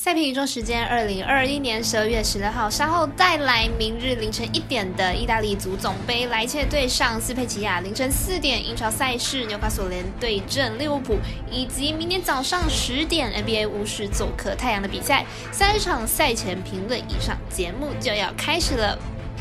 [0.00, 11.18] 赛评宇宙时间，二零二一年十二月十六号稍后带来明日凌晨一点的意大利足总杯莱切对上斯佩齐亚，凌晨四点英超赛事纽卡索联对阵利物浦，
[11.50, 18.96] 以及明天早上十点 NBA 无时做客太阳的比赛，三场赛前评论以上节目就要开始了。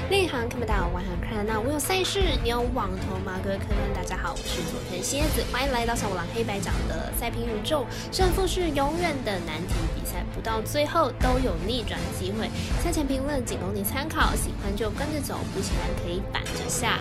[0.09, 1.59] 内行看不到，外行看得到。
[1.59, 7.85] 我有赛事，你有网头马哥科大家好，我是佐藤蝎子，欢迎来到小五郎黑白讲的赛评宇宙。
[8.09, 12.49] 胜负是永远的难题，比赛不到最后都有逆转机会。
[12.81, 16.99] 赛前评论仅供你参考，喜欢就跟着走，不喜欢可以板着下。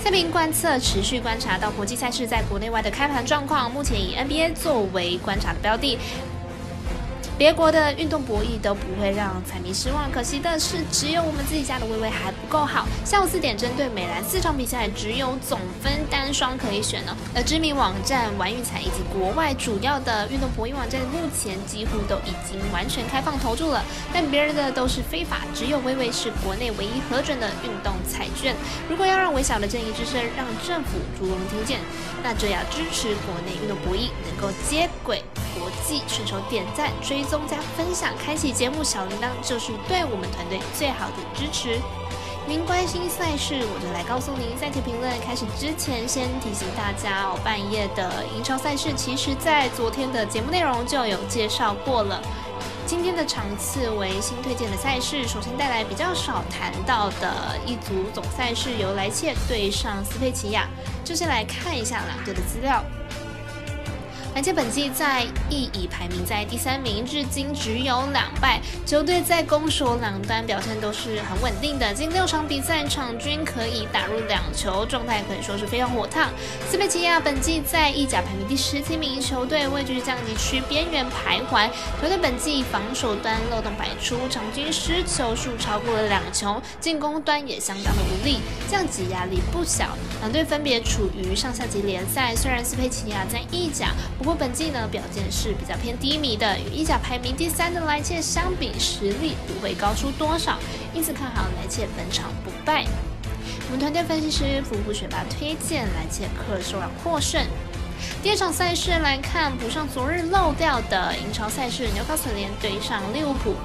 [0.00, 5.98] 赛评观测持续观察到国际赛事在国内外的开盘状况，目前以 NBA 作为观察的标的。
[7.42, 12.86] 别国的运动博弈都不会让彩迷失望，可惜的是，只有我们自己家的微微还不够好。
[13.04, 17.16] 下午四点，针对美兰四场比赛，只有总分单双可以选呢。
[17.34, 28.54] 而知名网站玩运彩以及国外主要的运动博弈网站，目前几乎都已经完全开放投注了，但别人的都是非法，只有微微是国内唯一核准的运动彩券。
[28.88, 31.80] 如果要让微小的正义之声让政府主动听见，
[32.22, 35.24] 那就要支持国内运动博弈能够接轨
[35.58, 37.22] 国际，顺手点赞追。
[37.24, 41.80] 踪加分享，开启节目小铃铛，就是对我们团队最好的支持。
[42.46, 44.58] 您关心赛事，我就来告诉您。
[44.58, 52.20] 赛前评论开始之前，先提醒大家哦，半夜的英超赛事，其实在昨天的节目内容就有介绍过了。
[52.84, 60.68] 今天的场次为新推荐的赛事，首先带来比较少谈到的一组总赛事，由莱切对上斯佩齐亚。
[61.04, 62.84] 就先来看一下两队的资料。
[64.34, 68.60] 而且本季在意乙排名在第三名，至今只有两败。
[68.86, 76.30] 球队在攻守两端表现都是很稳定的，近六场比赛场均可以打入两球，状态可以说是非常火烫。
[76.70, 81.68] 斯佩齐亚本季在意甲排名第十七名，球队位居降级区边缘徘徊。
[82.00, 89.88] 球队本季防守端漏洞百出，场均失球数超过了两球，进攻端也相当的无力，降级压力不小。
[90.20, 93.88] 两队分别处于上下级联赛，虽然斯佩齐亚在意甲。
[94.22, 100.60] 不过本季呢表现是比较偏低迷的，与意甲排名第三的莱切相比，实力不会高出多少，
[100.94, 102.86] 因此看好莱切本场不败。
[103.66, 107.44] 我们团队分析师福福学霸推荐莱切客受让获胜。
[108.22, 113.56] 第二场赛事来看，补上昨日漏掉的英超赛事，纽卡斯联对上利物浦。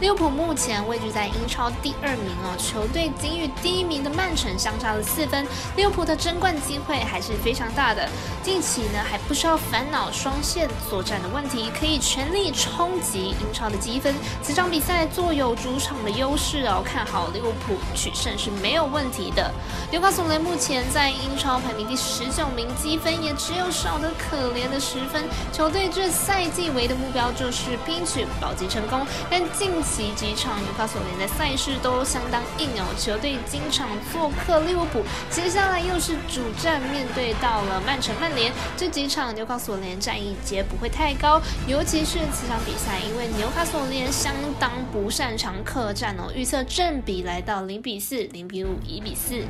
[0.00, 5.44] 利物浦目前位居在英超第二名哦，球队仅与第一名的曼城相差了四分，
[5.74, 8.08] 利物浦的争冠机会还是非常大的。
[8.40, 14.14] 近期呢还不需要烦恼双线作战的问题，可以全力冲击英超的积分。
[14.40, 19.52] 此场比赛坐有主场的优势哦，看好利物浦取胜是没有问题的。
[19.90, 25.24] 纽卡索雷目前在英超排名第十九名，积分也只有少得可怜的十分。
[25.52, 29.68] 球队这赛季唯一的目标就是拼取保级成功，但近。
[29.90, 49.42] 其几场纽卡索联的赛事都相当硬哦，球队经常做客利物浦，接下来又是主战面对到了曼城、曼联，这几场纽卡索联战役节不会太高，尤其是此场比赛，因为纽卡索联相当不擅长客战哦，预测正比来到零比四、零比五、一比四。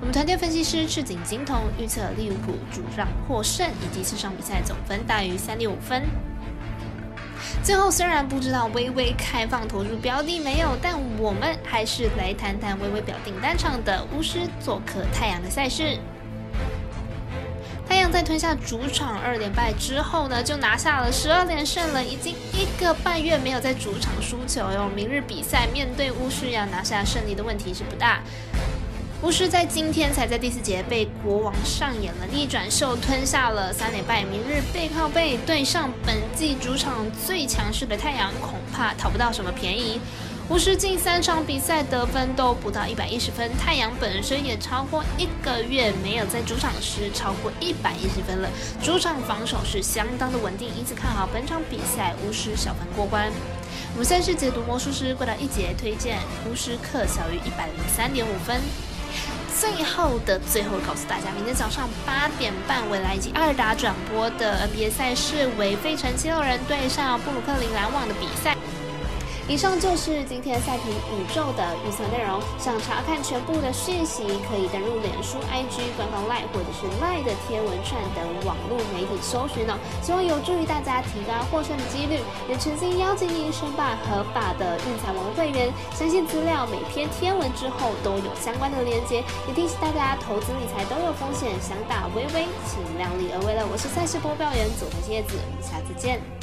[0.00, 6.02] 我们团队分析师赤井金童预测利物浦主让获胜，以及这场比赛总分大于三点五分。
[7.62, 15.98] 最后，虽然不知道微微开放投注标的没有，但我们还是来谈谈微微表定单场的巫师做客太阳的赛事。
[17.88, 24.90] 太阳在吞下主场二连败之后呢，就拿下了十二连胜了，已经一个半月没有在主场输球哟。
[24.94, 28.20] 明日比赛面对巫师要拿下胜利的问题是不大。
[29.20, 34.22] 巫师在今天才在第四节被国王上演了逆转秀，吞下了三连败。
[34.22, 40.00] 明日背靠背对上本季主场最强势的太阳，恐怕讨不到什么便宜。
[40.48, 48.48] 巫师近三场比赛得分都不到一百一十分，太阳本身也超过一个月没有在主场时超过一百一十分了。
[48.80, 53.32] 主场防守是相当的稳定，因此看好本场比赛巫师小分过关。
[53.94, 58.60] 我们赛事解读魔术师过到一节推荐巫师客小于一百零三点五分。
[59.60, 68.56] 最后的最后，告诉大家，明天早上八点半，未来以及二打转播的 NBA 赛事为费城七六人对上布鲁克林篮网的比赛。
[69.48, 72.38] 以上就是今天赛评宇宙的预测内容。
[72.58, 79.72] 想查看全部的讯息，可以登录脸书、IG 官方 Line 或者是 Line 的天文串等网络媒体搜寻哦。
[80.02, 82.20] 希望有助于大家提高获胜的几率。
[82.46, 89.24] 也诚心邀请您申办合法的运彩王会员，相信资料每篇天文之后都有相关的连接。
[89.48, 93.66] 也提醒大家，投资理财都有风险，想打微微，请量力而为了。
[93.72, 96.37] 我是赛事播报员佐藤叶子，我们下次见。